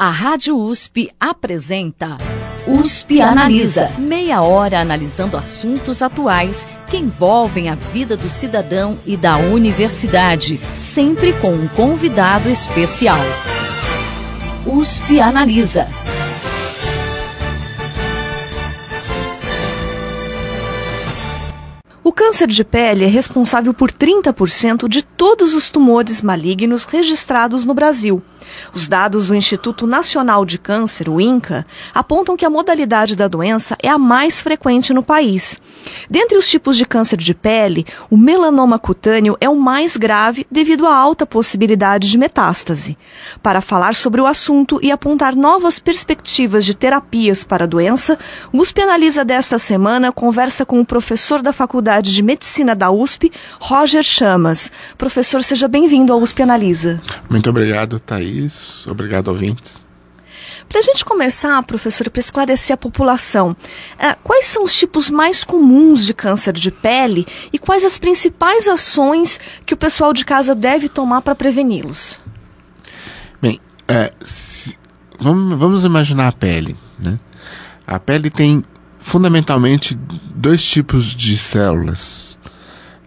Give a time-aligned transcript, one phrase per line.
[0.00, 2.16] A Rádio USP apresenta
[2.66, 3.90] USP Analisa.
[3.98, 11.34] Meia hora analisando assuntos atuais que envolvem a vida do cidadão e da universidade, sempre
[11.34, 13.18] com um convidado especial.
[14.64, 15.86] USP Analisa.
[22.02, 27.74] O câncer de pele é responsável por 30% de todos os tumores malignos registrados no
[27.74, 28.22] Brasil.
[28.74, 33.76] Os dados do Instituto Nacional de Câncer, o INCA, apontam que a modalidade da doença
[33.82, 35.60] é a mais frequente no país.
[36.08, 40.86] Dentre os tipos de câncer de pele, o melanoma cutâneo é o mais grave devido
[40.86, 42.96] à alta possibilidade de metástase.
[43.42, 48.18] Para falar sobre o assunto e apontar novas perspectivas de terapias para a doença,
[48.52, 53.32] o USP Analisa desta semana conversa com o professor da Faculdade de Medicina da USP,
[53.60, 54.70] Roger Chamas.
[54.96, 57.00] Professor, seja bem-vindo ao USP Analisa.
[57.28, 58.39] Muito obrigado, Thaís
[58.86, 59.86] Obrigado, ouvintes.
[60.68, 65.42] Para a gente começar, professor, para esclarecer a população, uh, quais são os tipos mais
[65.42, 70.54] comuns de câncer de pele e quais as principais ações que o pessoal de casa
[70.54, 72.20] deve tomar para preveni-los?
[73.42, 74.78] Bem, é, se,
[75.18, 76.76] vamos, vamos imaginar a pele.
[76.98, 77.18] Né?
[77.86, 78.64] A pele tem
[79.00, 79.98] fundamentalmente
[80.34, 82.38] dois tipos de células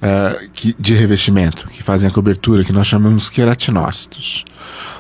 [0.02, 4.44] uh, que, de revestimento que fazem a cobertura, que nós chamamos queratinócitos.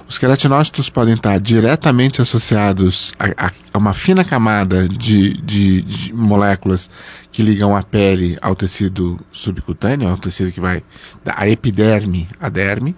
[0.07, 6.89] Os queratinócitos podem estar diretamente associados a, a uma fina camada de, de, de, moléculas
[7.31, 10.83] que ligam a pele ao tecido subcutâneo, ao tecido que vai
[11.23, 12.95] da epiderme à derme.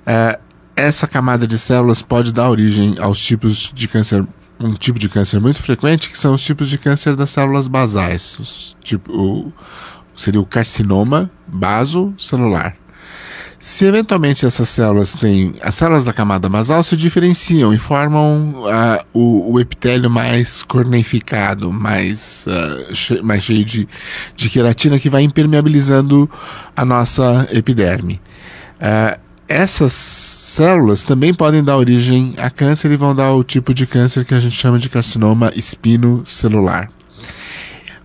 [0.00, 0.38] Uh,
[0.74, 4.26] essa camada de células pode dar origem aos tipos de câncer
[4.58, 8.38] um tipo de câncer muito frequente, que são os tipos de câncer das células basais.
[8.38, 9.52] Os, tipo, o,
[10.14, 12.76] seria o carcinoma basocelular.
[13.62, 15.54] Se eventualmente essas células têm.
[15.62, 21.72] As células da camada basal se diferenciam e formam uh, o, o, epitélio mais corneificado,
[21.72, 23.88] mais, uh, che mais cheio de,
[24.34, 26.28] de queratina, que vai impermeabilizando
[26.74, 28.20] a nossa epiderme.
[28.80, 29.16] Uh,
[29.46, 34.24] essas células também podem dar origem a câncer e vão dar o tipo de câncer
[34.24, 36.90] que a gente chama de carcinoma espinocelular.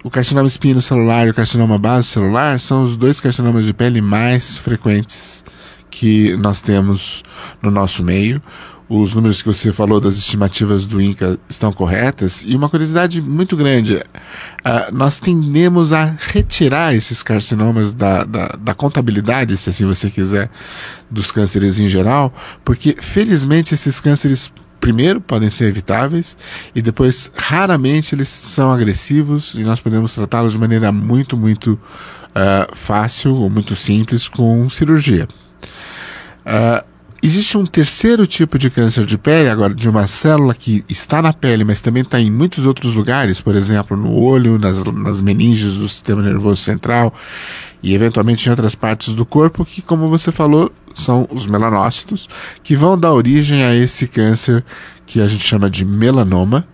[0.04, 5.44] O carcinoma espinocelular e o carcinoma basocelular são os dois carcinomas de pele mais frequentes
[5.98, 7.24] que nós temos
[7.62, 8.42] no nosso meio.
[8.88, 12.44] Os números que você falou das estimativas do INCA estão corretas.
[12.46, 18.74] E uma curiosidade muito grande: uh, nós tendemos a retirar esses carcinomas da, da, da,
[18.74, 20.50] contabilidade, se assim você quiser,
[21.10, 26.38] dos cânceres em geral, porque felizmente esses cânceres primeiro, podem ser evitáveis
[26.74, 32.76] e depois, raramente, eles são agressivos e nós podemos tratá-los de maneira muito, muito uh,
[32.76, 35.28] fácil ou muito simples com cirurgia.
[36.46, 36.86] Uh,
[37.22, 41.34] existe um terceiro tipo de câncer de pele, agora de uma célula que está na
[41.34, 45.76] pele, mas também está em muitos outros lugares, por exemplo, no olho, nas, nas meninges
[45.76, 47.14] do sistema nervoso central
[47.82, 52.28] e eventualmente em outras partes do corpo, que, como você falou, são os melanócitos,
[52.64, 54.64] que vão dar origem a esse câncer
[55.06, 56.68] que a gente chama de melanoma,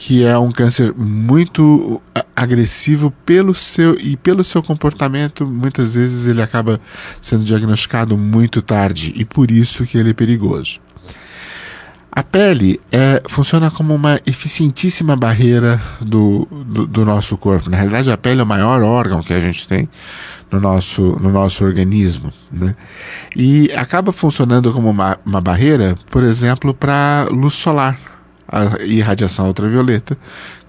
[0.00, 2.00] que é um câncer muito
[2.34, 6.80] agressivo pelo seu e pelo seu comportamento, muitas vezes ele acaba
[7.20, 10.80] sendo diagnosticado muito tarde e por isso que ele é perigoso.
[12.10, 17.68] A pele é, funciona como uma eficientíssima barreira do, do, do, nosso corpo.
[17.68, 19.86] Na realidade, a pele é o maior órgão que a gente tem
[20.50, 22.32] no nosso, no nosso organismo.
[22.50, 22.74] Né?
[23.36, 28.10] E acaba funcionando como uma, uma barreira, por exemplo, para luz solar
[28.50, 30.16] a irradiação ultravioleta,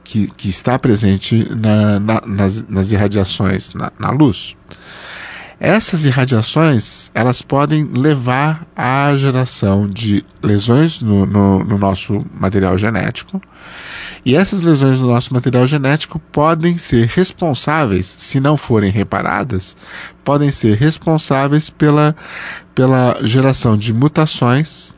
[0.04, 4.56] que, que está presente na, na, nas, nas irradiações na, na luz.
[5.64, 13.40] Essas irradiações elas podem levar à geração de lesões no, no, no, nosso material genético.
[14.26, 19.78] E essas lesões no nosso material genético podem ser responsáveis, se não forem reparadas,
[20.24, 22.16] podem ser responsáveis pela,
[22.74, 24.96] pela geração de mutações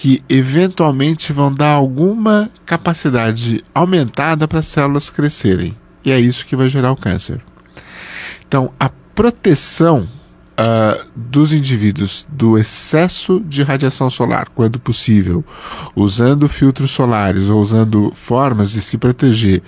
[0.00, 5.76] que eventualmente vão dar alguma capacidade aumentada para as células crescerem.
[6.02, 7.38] E é isso que vai gerar o câncer.
[8.48, 10.08] Então, a proteção
[10.60, 15.44] uh, dos indivíduos do excesso de radiação solar, quando possível,
[15.96, 19.62] usando filtros solares ou usando formas de se proteger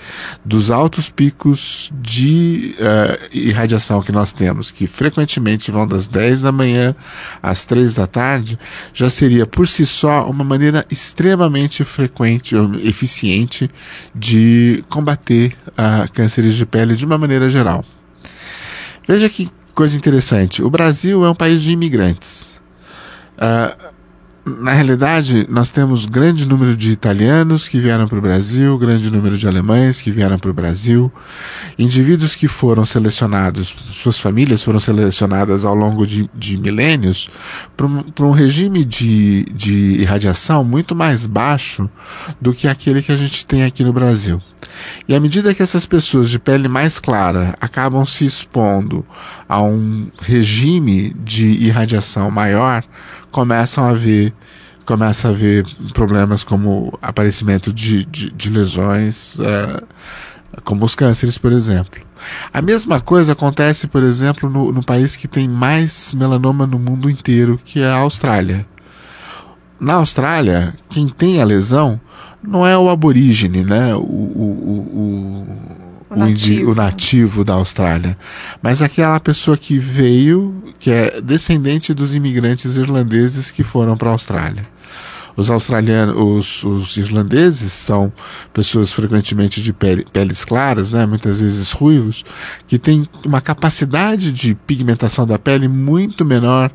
[0.45, 6.53] dos altos picos de uh, irradiação que nós temos, que frequentemente vão das 10 da
[6.53, 6.95] manhã
[7.43, 8.59] às 3 da tarde,
[8.93, 12.55] já seria por si só uma maneira extremamente frequente,
[12.85, 13.71] eficiente
[14.15, 17.85] de combater uh, cânceres de pele de uma maneira geral.
[19.07, 22.61] Veja que coisa interessante: o Brasil é um país de imigrantes.
[23.37, 23.92] Uh,
[24.45, 29.39] na realidade, nós temos grande número de italianos que vieram para o Brasil, grande número
[29.39, 31.13] de alemães que vieram para o Brasil,
[31.79, 37.31] indivíduos que foram selecionados, suas famílias foram selecionadas ao longo de, de milênios
[37.77, 41.89] para um, um, regime de, de irradiação muito mais baixo
[42.41, 44.43] do que aquele que a gente tem aqui no Brasil.
[45.07, 49.07] E à medida que essas pessoas de pele mais clara acabam se expondo
[49.49, 52.83] a um regime de irradiação maior,
[53.33, 54.33] começam a ver
[54.85, 59.87] começa a haver problemas como aparecimento de, de, de lesões, uh,
[60.65, 62.01] como os cânceres, por exemplo.
[62.53, 67.09] A mesma coisa acontece, por exemplo, no, no, país que tem mais melanoma no mundo
[67.09, 68.67] inteiro, que é a Austrália.
[69.81, 72.01] Na Austrália, quem tem a lesão
[72.43, 73.95] não é o aborígene, né?
[73.95, 75.82] o, o, o o
[76.17, 76.71] nativo.
[76.71, 78.17] o nativo da Austrália,
[78.61, 84.13] mas aquela pessoa que veio, que é descendente dos imigrantes irlandeses que foram para a
[84.13, 84.63] Austrália.
[85.37, 88.13] Os australianos, os, os, irlandeses são
[88.53, 92.25] pessoas frequentemente de pele, peles claras, né, muitas vezes ruivos,
[92.67, 96.71] que têm uma capacidade de pigmentação da pele muito menor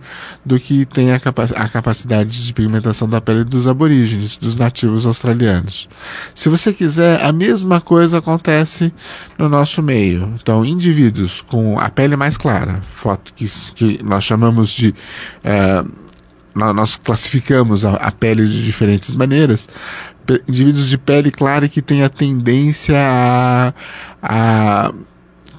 [0.45, 5.05] do que tem a, capa a capacidade de pigmentação da pele dos aborígenes, dos nativos
[5.05, 5.87] australianos.
[6.33, 8.93] Se você quiser, a mesma coisa acontece
[9.37, 10.33] no nosso meio.
[10.41, 13.45] Então, indivíduos com a pele mais clara, foto que,
[13.75, 14.89] que nós chamamos de
[15.43, 16.06] uh,
[16.57, 19.69] nós classificamos a, a pele de diferentes maneiras.
[20.47, 23.73] Indivíduos de pele clara que têm a tendência a,
[24.21, 24.93] a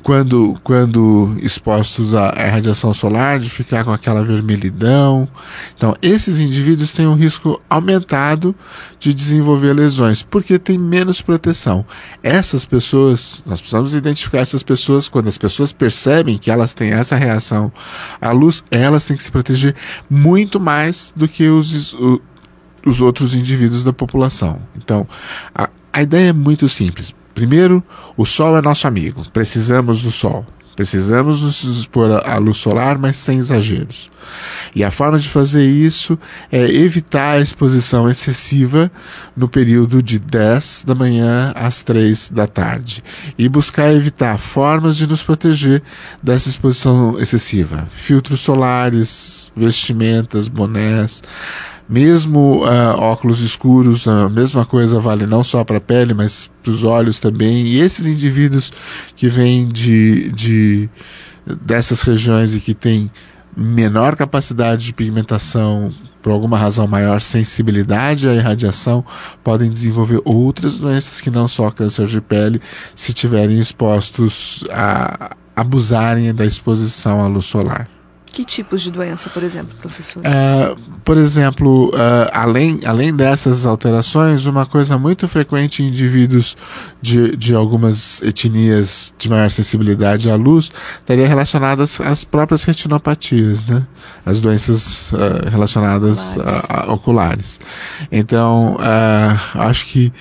[0.02, 5.28] quando, quando expostos à, radiação solar, de ficar com aquela vermelhidão.
[5.76, 8.54] Então, esses indivíduos têm um risco aumentado
[8.98, 11.84] de desenvolver lesões, porque tem menos proteção.
[12.22, 17.16] Essas pessoas, nós precisamos identificar essas pessoas, quando as pessoas percebem que elas têm essa
[17.16, 17.72] reação
[18.20, 19.74] à luz, elas têm que se proteger
[20.08, 21.96] muito mais do que os,
[22.84, 24.60] os outros indivíduos da população.
[24.76, 25.06] Então,
[25.54, 27.84] a, a ideia é muito simples Primeiro,
[28.16, 29.24] o Sol é nosso amigo.
[29.32, 30.44] Precisamos do Sol.
[30.74, 34.10] Precisamos nos expor à luz solar, mas sem exageros.
[34.74, 36.18] E a forma de fazer isso
[36.50, 38.90] é evitar a exposição excessiva
[39.36, 43.04] no período de 10 da manhã às 3 da tarde.
[43.38, 45.80] E buscar evitar formas de nos proteger
[46.20, 47.86] dessa exposição excessiva.
[47.92, 51.22] Filtros solares, vestimentas, bonés
[51.88, 56.70] mesmo uh, óculos escuros, a mesma coisa vale não só para a pele, mas para
[56.70, 57.66] os olhos também.
[57.66, 58.72] E esses indivíduos
[59.16, 60.90] que vêm de, de
[61.62, 63.10] dessas regiões e que têm
[63.56, 65.88] menor capacidade de pigmentação,
[66.22, 69.04] por alguma razão maior sensibilidade à irradiação,
[69.42, 72.60] podem desenvolver outras doenças que não só câncer de pele,
[72.94, 77.97] se tiverem expostos a abusarem da exposição à luz solar.
[78.38, 80.22] Que tipos de doença, por exemplo, professor?
[80.22, 86.56] Uh, por exemplo, uh, além, além dessas alterações, uma coisa muito frequente em indivíduos
[87.02, 90.70] de, de algumas etnias de maior sensibilidade à luz
[91.00, 93.84] estaria relacionada às próprias retinopatias, né?
[94.24, 96.64] As doenças uh, relacionadas oculares.
[96.68, 97.60] A, a, oculares.
[98.12, 98.76] Então,
[99.52, 100.12] acho que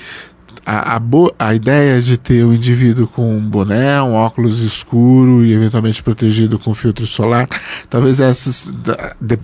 [0.69, 1.01] a, a,
[1.39, 6.03] a, ideia de ter o um indivíduo com um boné, um óculos escuro e eventualmente
[6.03, 7.47] protegido com filtro solar,
[7.89, 8.69] talvez essas,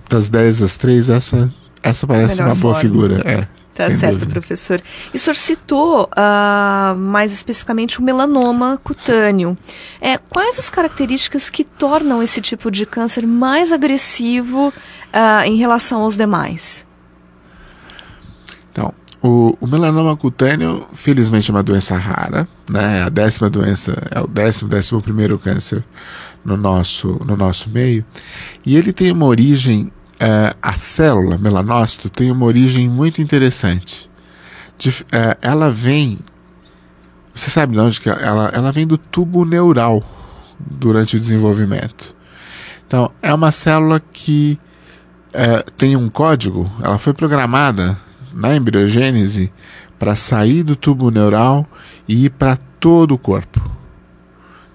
[0.06, 1.50] das 10 às 3, essa,
[1.82, 2.80] essa parece uma boa forma.
[2.80, 3.22] figura.
[3.24, 3.48] É.
[3.74, 4.32] Tá certo, dúvida.
[4.32, 4.80] professor.
[5.12, 9.56] E o senhor citou uh, mais especificamente o melanoma cutâneo.
[10.00, 16.02] É, quais as características que tornam esse tipo de câncer mais agressivo uh, em relação
[16.02, 16.86] aos demais?
[19.26, 22.98] O, o, melanoma cutâneo, felizmente, é uma doença rara, né?
[22.98, 25.82] É a décima doença, é o décimo, décimo primeiro câncer
[26.44, 28.04] no nosso, no nosso meio.
[28.66, 29.90] E ele tem uma origem,
[30.20, 34.10] é, a célula melanócito tem uma origem muito interessante.
[34.76, 36.18] De, é, ela vem,
[37.34, 40.04] você sabe de onde que ela, ela vem do tubo neural
[40.60, 42.14] durante o desenvolvimento.
[42.86, 44.60] Então, é uma célula que
[45.32, 48.03] é, tem um código, ela foi programada
[48.34, 49.52] na embriogênese
[49.98, 51.66] para sair do tubo neural
[52.08, 53.62] e ir para todo o corpo.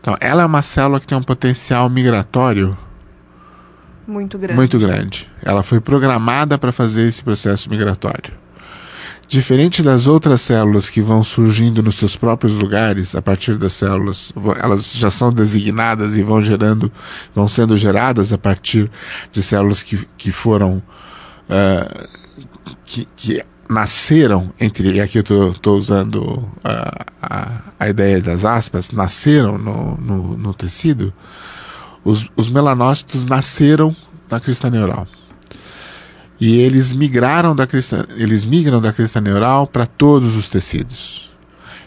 [0.02, 2.78] Então, ela é uma célula que tem um potencial migratório
[4.10, 4.56] muito grande.
[4.56, 5.30] Muito grande.
[5.44, 8.34] Ela foi programada para fazer esse processo migratório.
[9.28, 14.34] Diferente das outras células que vão surgindo nos seus próprios lugares, a partir das células,
[14.60, 16.92] elas já são designadas e vão gerando,
[17.36, 18.90] vão sendo geradas a partir
[19.32, 20.82] de células que, que foram
[21.48, 22.08] uh,
[22.86, 28.90] que, que nasceram entre e aqui eu estou usando a, a, a, ideia das aspas
[28.92, 31.14] nasceram no, no, no tecido
[32.04, 33.96] os, os, melanócitos nasceram
[34.30, 35.08] na crista neural
[36.40, 41.30] E eles migraram da crista, eles migram da crista neural para todos os tecidos.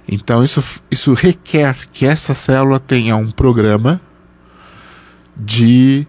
[0.06, 4.00] Então isso, isso requer que essa célula tenha um programa
[5.36, 6.06] de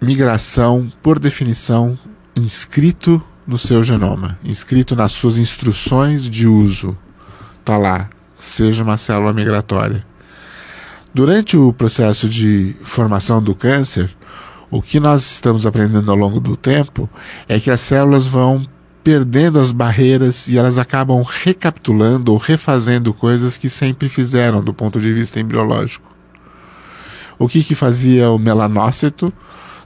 [0.00, 1.98] migração, por definição,
[2.36, 6.96] inscrito no seu genoma, inscrito nas suas instruções de uso.
[7.60, 10.04] Está lá, seja uma célula migratória.
[11.12, 14.10] Durante o processo de formação do câncer,
[14.70, 17.08] o que nós estamos aprendendo ao longo do tempo
[17.48, 18.66] é que as células vão
[19.04, 24.98] perdendo as barreiras e elas acabam recapitulando ou refazendo coisas que sempre fizeram do ponto
[24.98, 26.12] de vista embriológico.
[27.38, 29.32] O que, que fazia o melanócito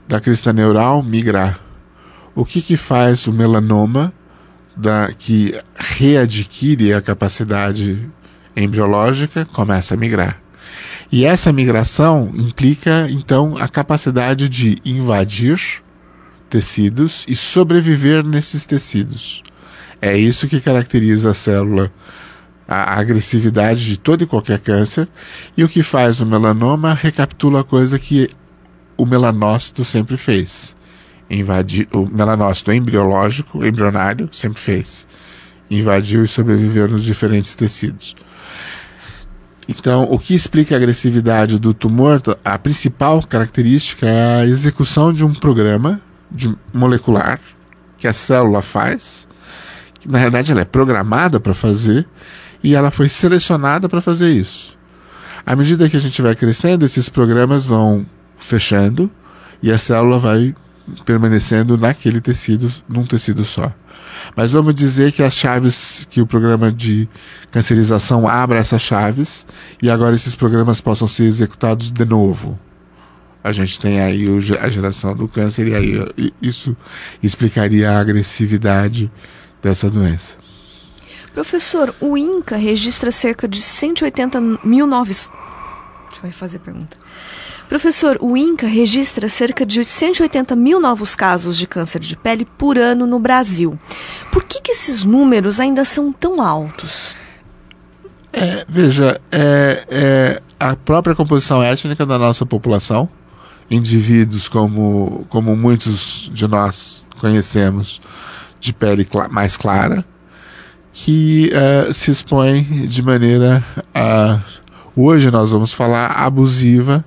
[0.07, 1.59] da crista neural migrar?
[2.39, 4.13] O que, que faz o melanoma
[4.73, 8.09] da, que readquire a capacidade
[8.55, 10.41] embriológica começa a migrar?
[11.11, 15.83] E essa migração implica, então, a capacidade de invadir
[16.49, 19.43] tecidos e sobreviver nesses tecidos.
[20.01, 21.91] É isso que caracteriza a célula,
[22.65, 25.09] a agressividade de todo e qualquer câncer,
[25.57, 28.29] e o que faz o melanoma recapitula a coisa que
[28.95, 30.78] o melanócito sempre fez.
[31.29, 35.07] Invadir, o melanócito embriológico, embrionário, sempre fez.
[35.69, 38.15] Invadiu e sobreviveu nos diferentes tecidos.
[39.67, 45.23] Então, o que explica a agressividade do tumor, a principal característica é a execução de
[45.23, 47.39] um programa de molecular
[47.95, 49.27] que a célula faz.
[49.99, 52.07] Que, na realidade, ela é programada para fazer
[52.63, 54.75] e ela foi selecionada para fazer isso.
[55.45, 58.05] À medida que a gente vai crescendo, esses programas vão
[58.39, 59.09] fechando
[59.61, 60.55] e a célula vai
[61.05, 63.73] permanecendo naquele tecido, num tecido só.
[64.35, 67.07] Mas vamos dizer que as chaves, que o programa de
[67.51, 69.45] cancerização abra essas chaves
[69.81, 72.59] e agora esses programas possam ser executados de novo.
[73.43, 74.27] A gente tem aí
[74.59, 76.75] a geração do câncer e aí isso
[77.23, 79.09] explicaria a agressividade
[79.61, 80.35] dessa doença.
[81.33, 85.31] Professor, o INCA registra cerca de 180 mil novos.
[86.09, 86.97] Deixa eu fazer a pergunta.
[87.69, 92.79] Professor, o INCA registra cerca de 180 mil novos casos de câncer de pele por
[92.79, 93.77] ano no Brasil.
[94.31, 97.13] Por que, que esses números ainda são tão altos?
[98.33, 103.07] É, veja, é, é, a própria composição étnica da nossa população,
[103.69, 108.01] indivíduos como, como muitos de nós conhecemos,
[108.59, 110.03] de pele cl mais clara,
[110.91, 113.63] que uh, se expõe de maneira,
[113.95, 114.41] uh,
[114.95, 117.05] hoje nós vamos falar, abusiva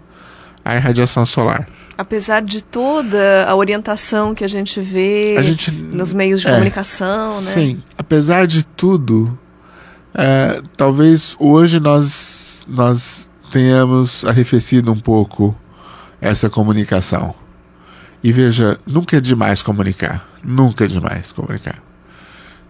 [0.64, 1.69] a irradiação solar.
[1.97, 6.50] Apesar de toda a orientação que a gente vê a gente, nos meios de é,
[6.52, 7.50] comunicação, né?
[7.50, 9.38] Sim, apesar de tudo,
[10.14, 15.54] é, talvez hoje nós, nós tenhamos arrefecido um pouco
[16.21, 17.35] essa comunicação.
[18.23, 20.28] E veja, nunca é demais comunicar.
[20.45, 21.83] Nunca é demais comunicar.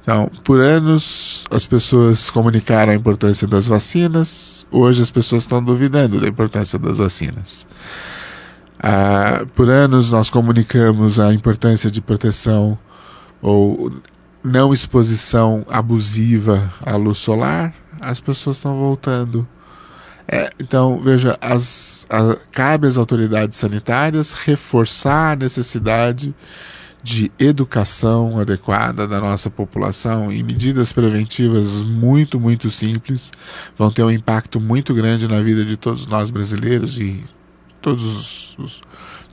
[0.02, 6.21] Então, por anos, as pessoas comunicaram a importância das vacinas, hoje as pessoas estão duvidando
[6.21, 7.64] da importância das vacinas.
[8.80, 12.76] Ah, por anos, nós comunicamos a importância de proteção
[13.40, 13.92] ou
[14.42, 19.47] não exposição abusiva à luz solar, as pessoas estão voltando.
[20.26, 26.35] É, então, veja, as, a, cabe às autoridades sanitárias reforçar a necessidade
[27.02, 33.32] de educação adequada da nossa população e medidas preventivas muito, muito simples
[33.76, 37.25] vão ter um impacto muito grande na vida de todos nós brasileiros e
[37.80, 38.80] todos os,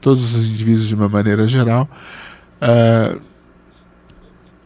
[0.01, 1.87] todos os indivíduos de uma maneira geral.
[2.59, 3.21] Uh,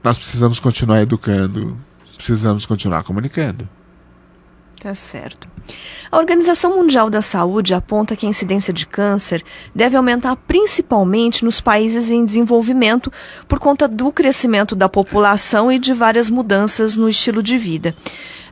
[0.01, 1.77] nós precisamos continuar educando,
[2.15, 3.67] precisamos continuar comunicando.
[4.83, 5.47] Tá certo.
[6.11, 9.41] A Organização Mundial da Saúde aponta que a incidência de câncer
[9.73, 13.09] deve aumentar principalmente nos países em desenvolvimento
[13.47, 17.95] por conta do crescimento da população e de várias mudanças no estilo de vida.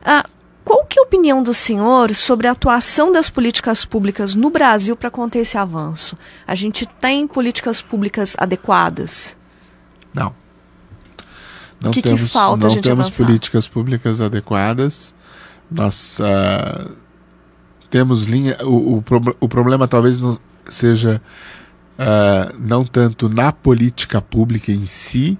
[0.02, 0.24] Ah,
[0.64, 4.96] qual que é a opinião do senhor sobre a atuação das políticas públicas no Brasil
[4.96, 6.16] para conter esse avanço?
[6.46, 9.36] A gente tem políticas públicas adequadas?
[10.14, 10.34] Não.
[11.78, 13.26] Não que temos, que falta não temos avançar?
[13.26, 15.14] políticas públicas adequadas
[15.72, 16.90] nós uh,
[17.90, 18.56] temos linha.
[18.62, 19.04] O, o,
[19.40, 20.38] o, problema talvez não
[20.68, 21.20] seja
[21.98, 25.38] uh, não tanto na política pública em si,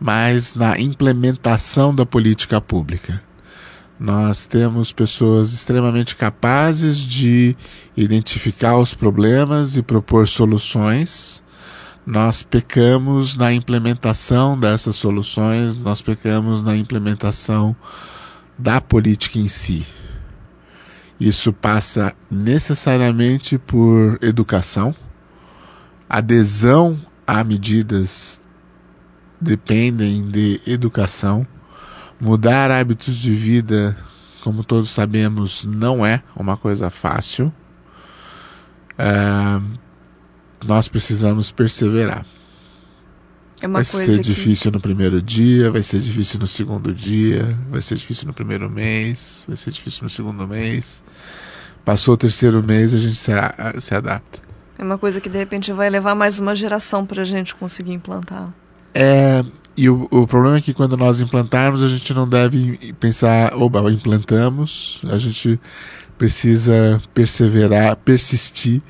[0.00, 3.22] mas na implementação da política pública.
[3.98, 7.56] Nós temos pessoas extremamente capazes de
[7.96, 11.42] identificar os problemas e propor soluções.
[12.06, 17.74] Nós pecamos na implementação dessas soluções, nós pecamos na implementação
[18.58, 19.86] da política em si.
[21.20, 24.94] Isso passa necessariamente por educação,
[26.08, 28.40] adesão a medidas
[29.40, 31.46] dependem de educação.
[32.20, 33.96] Mudar hábitos de vida,
[34.42, 37.52] como todos sabemos, não é uma coisa fácil.
[38.96, 39.60] É,
[40.66, 42.24] nós precisamos perseverar.
[43.60, 44.20] É uma vai ser que...
[44.20, 48.70] difícil no primeiro dia, vai ser difícil no segundo dia, vai ser difícil no primeiro
[48.70, 51.02] mês, vai ser difícil no segundo mês.
[51.84, 54.40] Passou o terceiro mês, a gente se, a, se adapta.
[54.78, 57.92] É uma coisa que de repente vai levar mais uma geração para a gente conseguir
[57.92, 58.54] implantar.
[58.94, 59.44] É,
[59.76, 63.80] e o, o, problema é que quando nós implantarmos, a gente não deve pensar, oba,
[63.92, 65.60] implantamos, a gente
[66.16, 68.82] precisa perseverar, persistir,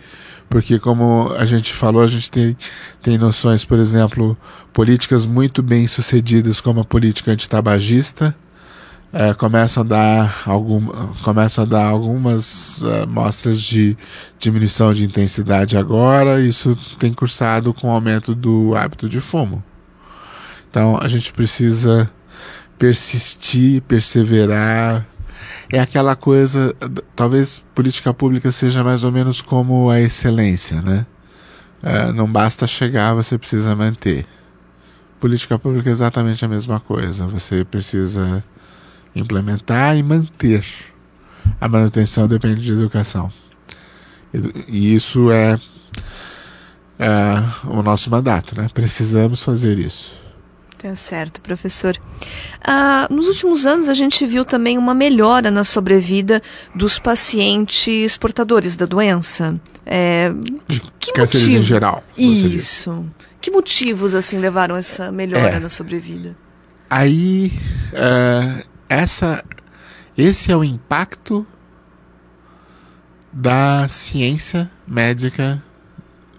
[0.49, 2.57] porque como a gente falou, a gente tem,
[3.03, 4.37] tem noções, por exemplo,
[4.73, 8.35] políticas muito bem sucedidas como a política antitabagista,
[9.13, 10.87] é, começam a dar algum,
[11.23, 13.97] começam a dar algumas uh, mostras de
[14.39, 16.43] diminuição de intensidade agora.
[16.43, 19.65] Isso tem cursado com o aumento do hábito de fumo.
[20.71, 22.11] Então a gente precisa
[22.79, 25.07] persistir, perseverar.
[25.71, 26.75] É aquela coisa,
[27.15, 31.07] talvez política pública seja mais ou menos como a excelência, né?
[31.83, 34.27] É, não basta chegar, você precisa manter.
[35.21, 37.27] Política pública é exatamente a mesma coisa.
[37.27, 38.43] Você precisa
[39.15, 40.65] implementar e manter.
[41.61, 43.31] A manutenção depende de educação.
[44.67, 45.57] E isso é,
[46.99, 48.69] é o nosso mandato, né?
[48.73, 50.18] Precisamos fazer isso.
[50.79, 51.97] Tá certo, professor.
[52.63, 56.41] Ah, nos últimos anos, a gente viu também uma melhora na sobrevida
[56.73, 59.61] dos pacientes portadores da doença.
[59.85, 60.33] É,
[61.01, 61.61] que cânceres motivo?
[61.61, 62.05] em geral.
[62.17, 63.05] Isso.
[63.41, 65.61] Que motivos assim levaram essa melhora é.
[65.61, 66.37] na sobrevida?
[66.89, 67.53] Aí,
[67.93, 69.45] uh, essa,
[70.17, 71.45] esse é o impacto
[73.33, 75.63] da ciência médica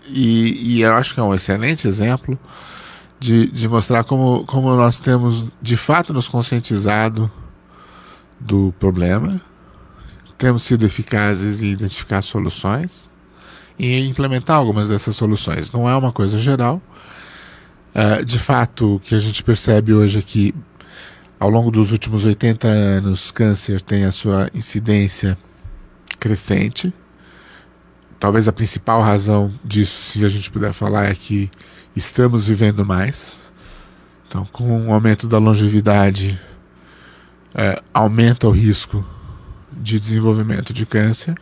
[0.07, 2.39] e, e eu acho que é um excelente exemplo
[3.19, 7.31] de, de mostrar como, como nós temos de fato nos conscientizado
[8.39, 9.41] do problema,
[10.37, 13.13] temos sido eficazes em identificar soluções
[13.77, 15.71] e implementar algumas dessas soluções.
[15.71, 16.81] Não é uma coisa geral.
[17.93, 20.55] Uh, de fato, o que a gente percebe hoje é que
[21.39, 25.37] ao longo dos últimos 80 anos, câncer tem a sua incidência
[26.19, 26.93] crescente.
[28.19, 31.49] Talvez a principal razão disso, se a gente puder falar, é que
[31.99, 33.41] estamos vivendo mais.
[34.27, 36.39] Então, com o aumento da longevidade,
[37.53, 39.05] é, aumenta o risco
[39.71, 41.35] de desenvolvimento de câncer.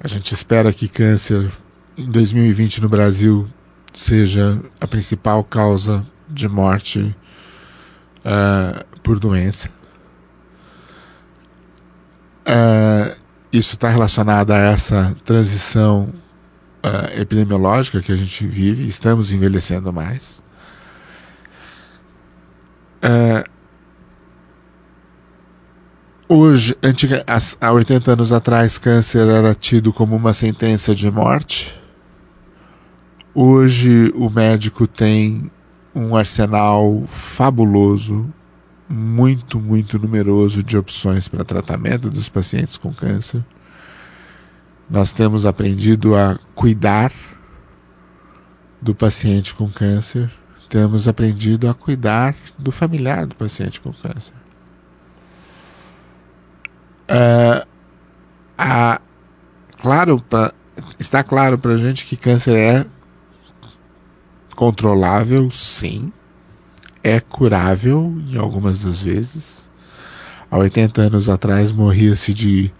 [0.00, 1.52] A gente espera que câncer
[1.96, 3.46] em 2020 no Brasil
[3.92, 7.14] seja a principal causa de morte
[8.24, 9.68] uh, por doença.
[12.46, 13.16] Uh,
[13.52, 16.12] isso está relacionado a essa transição
[16.84, 20.44] uh, epidemiológica que a gente vive, estamos envelhecendo mais.
[23.02, 23.44] Uh,
[26.28, 27.24] hoje, antiga,
[27.60, 31.80] há 80 anos atrás, câncer era tido como uma sentença de morte.
[33.34, 35.50] Hoje, o médico tem
[35.94, 38.32] um arsenal fabuloso,
[38.88, 43.42] muito, muito numeroso de opções para tratamento dos pacientes com câncer.
[44.94, 47.10] Nós temos aprendido a cuidar
[48.80, 50.30] do paciente com câncer,
[50.68, 54.32] temos aprendido a cuidar do familiar do paciente com câncer.
[57.08, 57.66] É,
[58.56, 59.00] a,
[59.82, 60.54] claro, pra,
[60.96, 62.86] está claro para a gente que câncer é
[64.54, 66.12] controlável, sim.
[67.02, 69.68] É curável em algumas das vezes.
[70.48, 72.72] Há 80 anos atrás morria-se de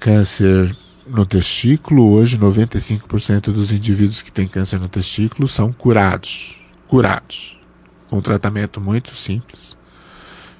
[0.00, 0.76] câncer
[1.10, 2.10] no testículo.
[2.10, 6.60] Hoje, 95% dos indivíduos que têm câncer no testículo são curados.
[6.86, 7.58] Curados.
[8.08, 9.76] Com um tratamento muito simples,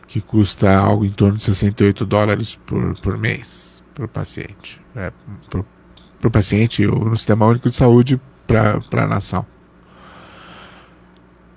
[0.06, 4.80] que custa algo em torno de 68 dólares por, por mês para o paciente.
[4.94, 5.12] É,
[5.48, 9.46] para o paciente ou no Sistema Único de Saúde para a nação.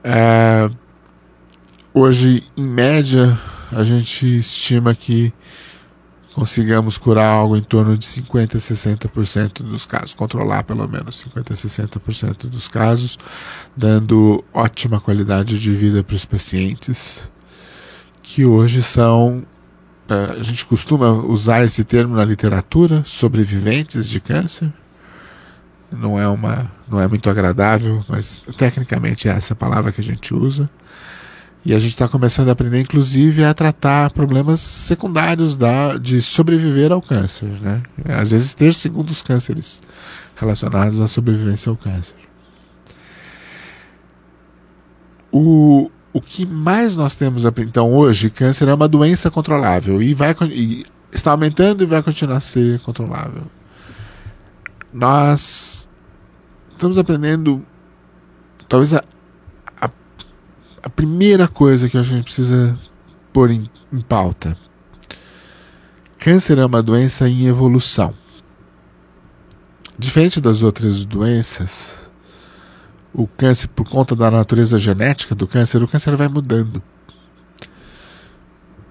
[0.04, 0.70] É,
[1.94, 3.40] hoje, em média,
[3.72, 5.34] a gente estima que
[6.34, 11.54] consigamos curar algo em torno de 50 a 60% dos casos, controlar pelo menos 50
[11.54, 13.18] a 60% dos casos,
[13.78, 17.28] dando ótima qualidade de vida para os pacientes,
[18.22, 19.44] que hoje são.
[20.10, 24.72] Uh, a gente costuma usar esse termo na literatura, sobreviventes de câncer.
[25.90, 30.34] Não é, uma, não é muito agradável, mas tecnicamente é essa palavra que a gente
[30.34, 30.70] usa.
[31.66, 36.92] E a gente está começando a aprender, inclusive, a tratar problemas secundários da, de sobreviver
[36.92, 37.48] ao câncer.
[37.62, 37.82] Né?
[38.06, 39.82] Às vezes, ter segundos cânceres
[40.36, 42.16] relacionados à sobrevivência ao câncer.
[45.34, 50.36] o, o que mais nós temos então hoje, câncer é uma doença controlável e vai
[50.52, 53.44] e está aumentando e vai continuar a ser controlável.
[54.94, 55.90] Nós
[56.72, 57.66] estamos aprendendo
[58.70, 59.04] talvez a,
[60.84, 62.78] a primeira coisa que a gente precisa
[63.32, 64.58] pôr em, em pauta.
[66.20, 68.14] Câncer é uma doença em evolução.
[69.98, 71.98] Diferente das outras doenças,
[73.14, 76.84] o câncer, por conta da natureza genética do câncer, o câncer vai mudando.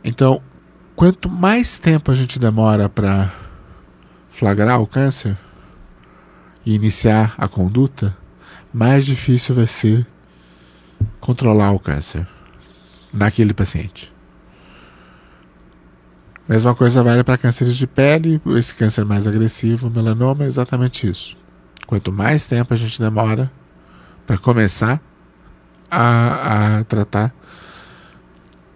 [0.03, 0.43] Então,
[0.97, 3.35] quanto mais tempo a gente demora para
[4.29, 5.37] flagrar o câncer
[6.65, 8.17] e iniciar a conduta,
[8.73, 10.07] mais difícil vai ser
[11.21, 12.27] controlar o câncer
[13.13, 14.13] naquele paciente.
[16.49, 21.37] Mesma coisa vale para cânceres de pele, esse câncer mais agressivo, melanoma, é exatamente isso.
[21.87, 23.51] Quanto mais tempo a gente demora
[24.27, 25.01] para começar
[25.91, 27.33] a, a tratar,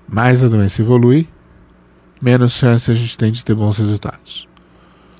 [0.09, 1.29] mais a doença evolui,
[2.21, 4.49] menos chance a gente tem de ter bons resultados.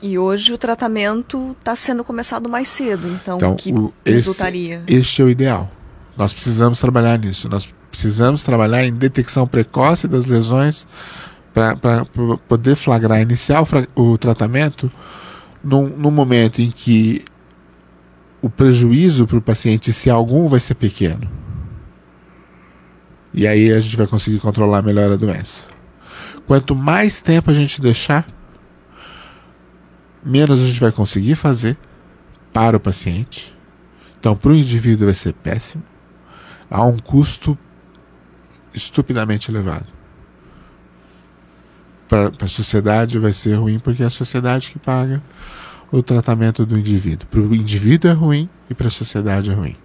[0.03, 4.83] E hoje o tratamento está sendo começado mais cedo, então, então que o, resultaria?
[4.87, 5.71] Este é o ideal.
[6.17, 7.49] Nós precisamos trabalhar nisso.
[7.49, 10.87] Nós precisamos trabalhar em detecção precoce das lesões
[11.53, 12.05] para
[12.49, 14.91] poder flagrar, iniciar o, o tratamento
[15.63, 17.25] num, num momento em que
[18.43, 21.29] o prejuízo para o paciente, se algum, vai ser pequeno.
[23.33, 25.65] E aí a gente vai conseguir controlar melhor a doença.
[26.47, 28.27] Quanto mais tempo a gente deixar,
[30.25, 31.77] menos a gente vai conseguir fazer
[32.53, 33.55] para o paciente.
[34.19, 35.83] Então, para o indivíduo vai ser péssimo.
[36.71, 37.57] Há um custo
[38.75, 39.87] estupidamente elevado.
[42.09, 45.23] Para a sociedade vai ser ruim porque é a sociedade que paga
[45.91, 47.27] o tratamento do indivíduo.
[47.29, 49.77] Para o indivíduo é ruim e para a sociedade é ruim.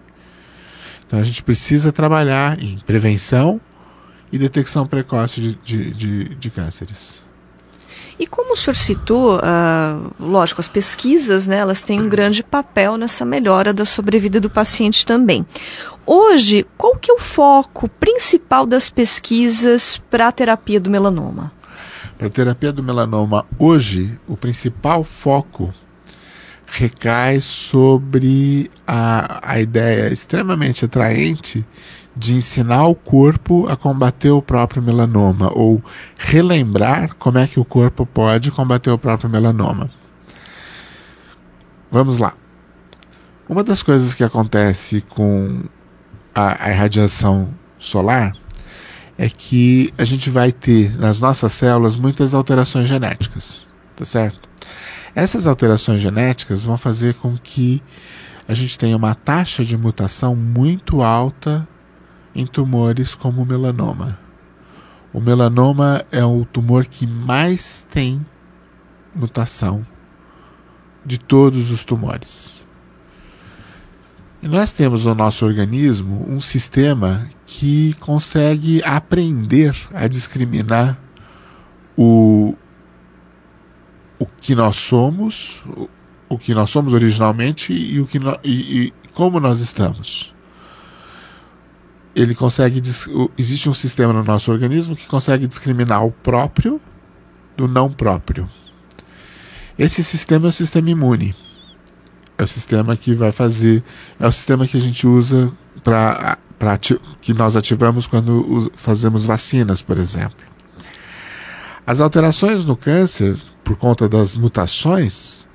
[1.06, 3.60] Então a gente precisa trabalhar em prevenção
[4.32, 7.24] e detecção precoce de, de, de, de cânceres.
[8.22, 12.96] E como o senhor citou, uh, lógico, as pesquisas, né, elas têm um grande papel
[12.96, 15.46] nessa melhora da sobrevida do paciente também.
[16.06, 21.52] Hoje, qual que é o foco principal das pesquisas para a terapia do melanoma?
[22.18, 25.74] Para a terapia do melanoma, hoje, o principal foco
[26.66, 31.66] recai sobre a, a ideia extremamente atraente
[32.16, 35.84] de ensinar o corpo a combater o próprio melanoma ou
[36.18, 39.90] relembrar como é que o corpo pode combater o próprio melanoma.
[41.92, 42.34] Vamos lá.
[43.50, 45.64] Uma das coisas que acontece com
[46.34, 48.34] a, a irradiação solar
[49.18, 54.50] é que a gente vai ter nas nossas células muitas alterações genéticas, tá certo?
[55.14, 57.84] Essas alterações genéticas vão fazer com que
[58.48, 61.68] a gente tenha uma taxa de mutação muito alta
[62.34, 64.18] em tumores como o melanoma.
[65.14, 68.22] O melanoma é o tumor que mais tem
[69.14, 69.86] mutação
[71.06, 72.61] de todos os tumores.
[74.42, 81.00] Nós temos no nosso organismo um sistema que consegue aprender a discriminar
[81.96, 82.56] o,
[84.18, 85.88] o que nós somos, o,
[86.28, 90.34] o que nós somos originalmente e, o que no, e, e como nós estamos
[92.16, 92.82] ele consegue
[93.38, 96.82] existe um sistema no nosso organismo que consegue discriminar o próprio
[97.56, 98.50] do não próprio.
[99.78, 101.34] Esse sistema é o sistema imune.
[102.42, 103.84] É o sistema que vai fazer,
[104.20, 106.40] é o sistema que a gente usa para
[107.22, 110.44] que nós ativamos quando fazemos vacinas, por exemplo.
[111.86, 115.48] As alterações no câncer, por conta das mutações,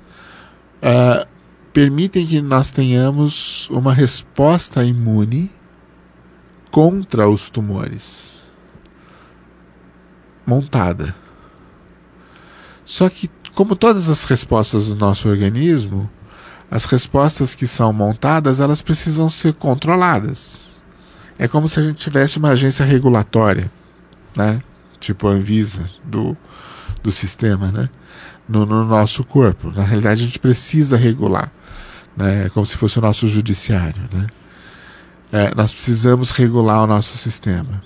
[0.81, 1.27] uh,
[1.73, 5.51] permitem que nós tenhamos uma resposta imune
[6.71, 8.49] contra os tumores
[10.45, 11.13] montada.
[12.85, 16.09] Só que, como todas as respostas do nosso organismo,
[16.69, 20.81] as respostas que são montadas elas precisam ser controladas.
[21.39, 23.71] É como se a gente tivesse uma agência regulatória,
[24.35, 24.61] né?
[24.99, 26.35] tipo a Anvisa do,
[27.03, 27.89] do sistema, né?
[28.47, 29.71] no, no nosso corpo.
[29.75, 31.51] Na realidade, a gente precisa regular.
[32.15, 32.45] Né?
[32.45, 34.01] É como se fosse o nosso judiciário.
[34.11, 34.27] Né?
[35.31, 37.81] É, nós precisamos regular o nosso sistema.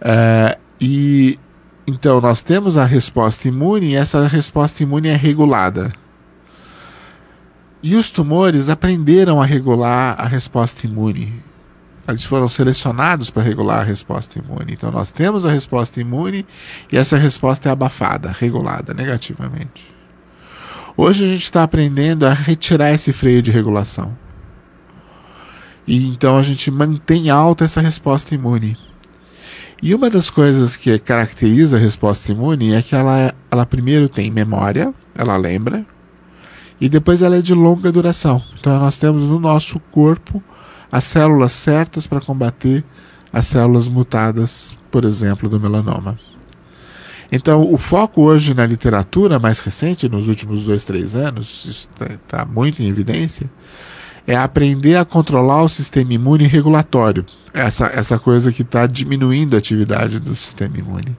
[0.00, 1.38] É, e
[1.86, 5.92] então nós temos a resposta imune e essa resposta imune é regulada.
[7.86, 11.30] E os tumores aprenderam a regular a resposta imune.
[12.08, 14.72] Eles foram selecionados para regular a resposta imune.
[14.72, 16.46] Então nós temos a resposta imune
[16.90, 19.84] e essa resposta é abafada, regulada negativamente.
[20.96, 24.16] Hoje a gente está aprendendo a retirar esse freio de regulação.
[25.86, 28.78] E então a gente mantém alta essa resposta imune.
[29.82, 34.30] E uma das coisas que caracteriza a resposta imune é que ela, ela primeiro tem
[34.30, 35.84] memória, ela lembra,
[36.80, 38.42] e depois ela é de longa duração.
[38.58, 40.42] Então nós temos no nosso corpo
[40.90, 42.84] as células certas para combater
[43.32, 46.16] as células mutadas, por exemplo, do melanoma.
[47.32, 52.44] Então, o foco hoje na literatura mais recente, nos últimos dois, três anos, está tá
[52.44, 53.50] muito em evidência,
[54.24, 57.26] é aprender a controlar o sistema imune regulatório.
[57.52, 61.16] Essa, essa coisa que está diminuindo a atividade do sistema imune.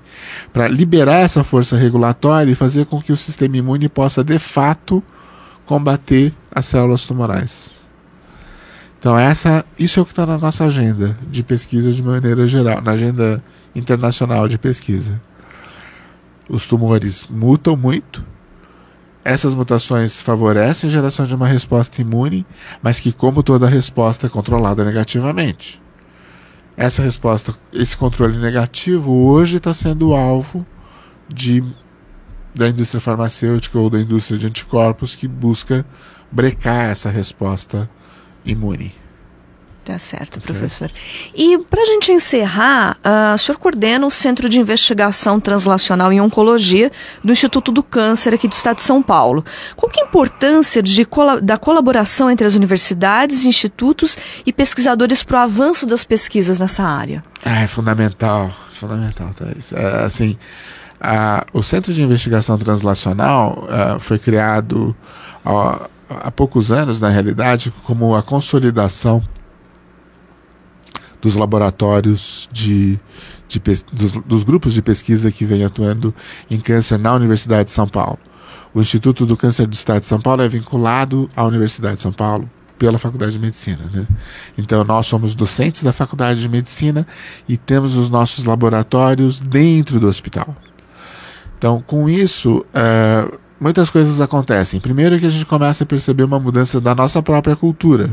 [0.54, 5.04] Para liberar essa força regulatória e fazer com que o sistema imune possa, de fato,
[5.66, 7.86] combater as células tumorais.
[9.00, 12.82] Então, essa, isso é o que está na nossa agenda de pesquisa de maneira geral,
[12.82, 13.44] na agenda
[13.76, 15.22] internacional de pesquisa.
[16.50, 18.24] Os tumores mutam muito,
[19.24, 22.46] essas mutações favorecem a geração de uma resposta imune,
[22.82, 25.82] mas que, como toda resposta, é controlada negativamente.
[26.78, 30.66] Essa resposta, esse controle negativo, hoje está sendo alvo
[31.28, 31.64] de,
[32.56, 35.86] da indústria farmacêutica ou da indústria de anticorpos que busca
[36.32, 37.90] brecar essa resposta
[38.46, 38.94] imune.
[39.86, 40.90] Tá certo, tá professor.
[40.90, 40.96] Certo.
[41.36, 46.20] E para a gente encerrar, uh, o senhor coordena o Centro de Investigação Translacional em
[46.20, 46.92] Oncologia
[47.24, 49.46] do Instituto do Câncer aqui do Estado de São Paulo.
[49.76, 51.08] Qual que é a importância de,
[51.44, 57.24] da colaboração entre as universidades, institutos e pesquisadores para o avanço das pesquisas nessa área?
[57.46, 59.72] Ah, é fundamental, fundamental, Thais.
[59.72, 60.36] É, assim,
[61.54, 64.96] o Centro de Investigação Translacional uh, foi criado
[66.10, 69.22] há poucos anos, na realidade, como a consolidação
[71.22, 73.00] dos laboratórios de,
[73.48, 73.60] de
[73.92, 76.14] dos, dos, grupos de pesquisa que vem atuando
[76.50, 78.20] em câncer na Universidade de São Paulo.
[78.74, 82.12] O Instituto do Câncer do Estado de São Paulo é vinculado à Universidade de São
[82.12, 83.90] Paulo pela Faculdade de Medicina.
[83.92, 84.06] Né?
[84.58, 87.08] Então, nós somos docentes da Faculdade de Medicina
[87.48, 90.56] e temos os nossos laboratórios dentro do hospital.
[91.66, 94.80] Então, com isso, uh, muitas coisas acontecem.
[94.80, 98.12] Primeiro, que a gente começa a perceber uma mudança da nossa própria cultura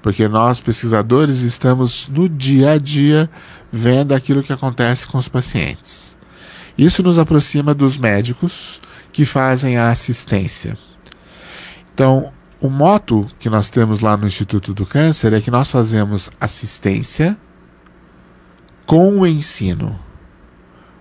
[0.00, 3.28] porque nós pesquisadores estamos no dia a dia
[3.70, 6.16] vendo aquilo que acontece com os pacientes.
[6.78, 8.80] Isso nos aproxima dos médicos
[9.12, 10.74] que fazem a assistência.
[11.92, 16.30] Então, o moto que nós temos lá no Instituto do Câncer é que nós fazemos
[16.40, 17.36] assistência
[18.86, 20.00] com o ensino,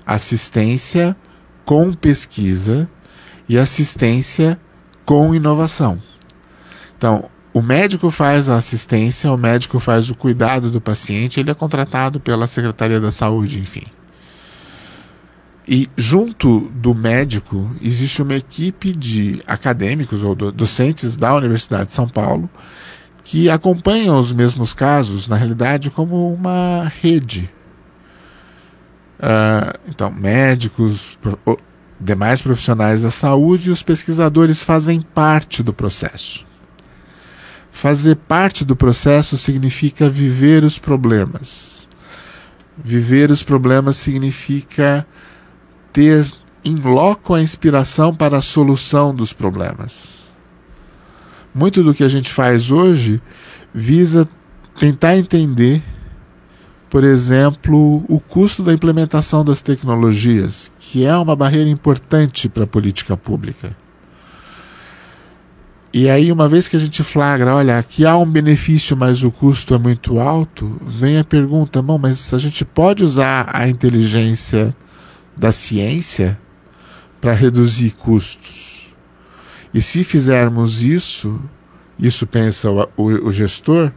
[0.06, 1.29] assistência com
[1.94, 2.90] pesquisa
[3.48, 4.60] e assistência
[5.06, 6.00] com inovação.
[6.98, 11.54] Então, o médico faz a assistência, o médico faz o cuidado do paciente, ele é
[11.54, 13.84] contratado pela Secretaria da Saúde, enfim.
[15.68, 22.08] E junto do médico existe uma equipe de acadêmicos ou docentes da Universidade de São
[22.08, 22.50] Paulo
[23.24, 27.48] que acompanham os mesmos casos, na realidade, como uma rede.
[29.20, 31.18] Uh, então, médicos,
[32.00, 36.46] demais profissionais da saúde e os pesquisadores fazem parte do processo.
[37.70, 41.88] Fazer parte do processo significa viver os problemas.
[42.78, 45.06] Viver os problemas significa
[45.92, 46.26] ter
[46.64, 50.30] em loco a inspiração para a solução dos problemas.
[51.54, 53.22] Muito do que a gente faz hoje
[53.74, 54.28] visa
[54.78, 55.84] tentar entender,
[56.90, 62.68] por exemplo, o custo da implementação das tecnologias, que é uma barreira importante para a
[62.68, 63.76] política pública.
[65.94, 69.32] E aí, uma vez que a gente flagra, olha, aqui há um benefício, mas o
[69.32, 74.76] custo é muito alto, vem a pergunta, bom, mas a gente pode usar a inteligência
[75.38, 76.40] da ciência
[77.22, 78.88] para reduzir custos.
[79.74, 81.40] E se fizermos isso,
[82.00, 83.92] isso pensa o, o, o gestor,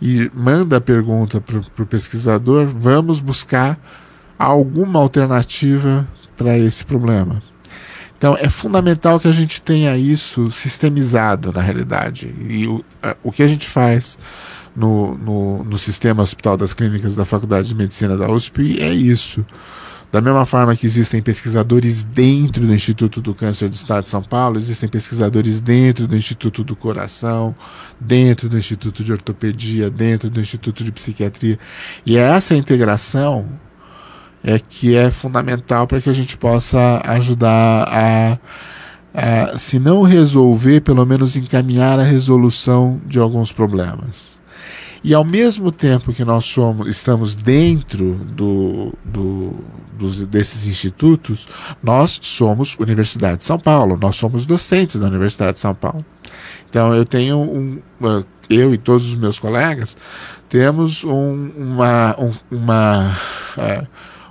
[0.00, 3.78] e manda a pergunta para o pesquisador, vamos buscar
[4.38, 7.42] alguma alternativa para esse problema.
[8.16, 12.34] Então é fundamental que a gente tenha isso sistemizado na realidade.
[12.48, 12.84] E o,
[13.22, 14.18] o que a gente faz
[14.74, 19.44] no, no, no sistema Hospital das Clínicas da Faculdade de Medicina da USP é isso.
[20.12, 24.22] Da mesma forma que existem pesquisadores dentro do Instituto do Câncer do Estado de São
[24.22, 27.54] Paulo, existem pesquisadores dentro do Instituto do Coração,
[27.98, 31.58] dentro do Instituto de Ortopedia, dentro do Instituto de Psiquiatria.
[32.04, 33.46] E é essa integração
[34.42, 38.38] é que é fundamental para que a gente possa ajudar a,
[39.14, 44.39] a, se não resolver, pelo menos encaminhar a resolução de alguns problemas.
[45.02, 49.54] E ao mesmo tempo que nós somos, estamos dentro do, do,
[49.98, 51.48] dos, desses institutos,
[51.82, 56.04] nós somos Universidade de São Paulo, nós somos docentes da Universidade de São Paulo.
[56.68, 57.80] Então eu tenho um,
[58.48, 59.96] eu e todos os meus colegas,
[60.48, 63.18] temos um, uma, um, uma
[63.56, 63.86] uh,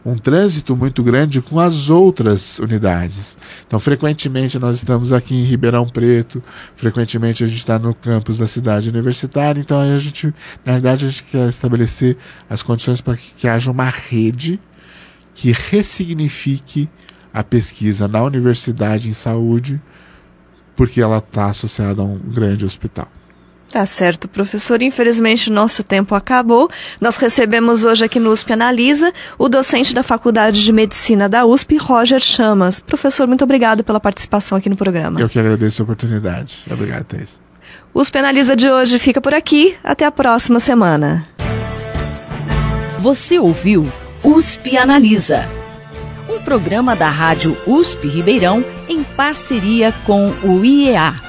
[0.05, 3.38] um trânsito muito grande com as outras unidades.
[3.67, 6.41] Então, frequentemente nós estamos aqui em Ribeirão Preto,
[6.75, 10.33] frequentemente a gente está no campus da cidade universitária, então a gente,
[10.65, 12.17] na verdade, a gente quer estabelecer
[12.49, 14.59] as condições para que, que haja uma rede
[15.33, 16.89] que ressignifique
[17.33, 19.81] a pesquisa na universidade em saúde,
[20.75, 23.07] porque ela está associada a um grande hospital.
[23.71, 24.82] Tá certo, professor.
[24.82, 26.69] Infelizmente, nosso tempo acabou.
[26.99, 31.77] Nós recebemos hoje aqui no USP Analisa o docente da Faculdade de Medicina da USP,
[31.77, 32.79] Roger Chamas.
[32.79, 35.21] Professor, muito obrigado pela participação aqui no programa.
[35.21, 36.60] Eu que agradeço a oportunidade.
[36.69, 37.39] Obrigado, Thais.
[37.93, 39.75] O USP Analisa de hoje fica por aqui.
[39.84, 41.27] Até a próxima semana.
[42.99, 43.88] Você ouviu
[44.23, 45.47] USP Analisa,
[46.27, 51.28] um programa da Rádio USP Ribeirão em parceria com o IEA